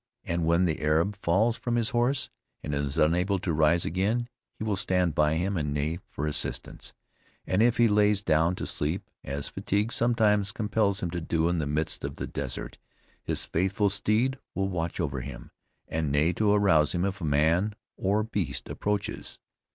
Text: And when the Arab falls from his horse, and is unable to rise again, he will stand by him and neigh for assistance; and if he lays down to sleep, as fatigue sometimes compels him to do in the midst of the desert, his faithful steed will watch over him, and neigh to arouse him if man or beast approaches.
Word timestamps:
And 0.23 0.47
when 0.47 0.65
the 0.65 0.81
Arab 0.81 1.15
falls 1.21 1.55
from 1.57 1.75
his 1.75 1.91
horse, 1.91 2.31
and 2.63 2.73
is 2.73 2.97
unable 2.97 3.37
to 3.37 3.53
rise 3.53 3.85
again, 3.85 4.29
he 4.55 4.63
will 4.63 4.75
stand 4.75 5.13
by 5.13 5.35
him 5.35 5.55
and 5.57 5.75
neigh 5.75 5.99
for 6.09 6.25
assistance; 6.25 6.91
and 7.45 7.61
if 7.61 7.77
he 7.77 7.87
lays 7.87 8.23
down 8.23 8.55
to 8.55 8.65
sleep, 8.65 9.11
as 9.23 9.47
fatigue 9.49 9.93
sometimes 9.93 10.51
compels 10.51 11.03
him 11.03 11.11
to 11.11 11.21
do 11.21 11.47
in 11.49 11.59
the 11.59 11.67
midst 11.67 12.03
of 12.03 12.15
the 12.15 12.25
desert, 12.25 12.79
his 13.21 13.45
faithful 13.45 13.91
steed 13.91 14.39
will 14.55 14.69
watch 14.69 14.99
over 14.99 15.21
him, 15.21 15.51
and 15.87 16.11
neigh 16.11 16.33
to 16.33 16.51
arouse 16.51 16.93
him 16.95 17.05
if 17.05 17.21
man 17.21 17.75
or 17.95 18.23
beast 18.23 18.69
approaches. 18.71 19.37